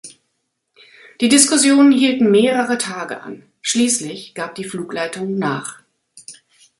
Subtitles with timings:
[1.21, 5.83] Die Diskussionen hielten mehrere Tage an; schließlich gab die Flugleitung nach.